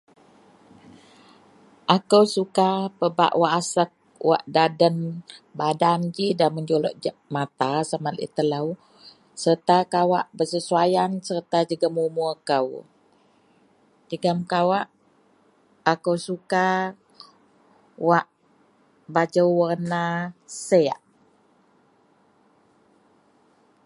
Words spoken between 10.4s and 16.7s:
kesuwayan serta jegem umor kou, jegem kawak akou suka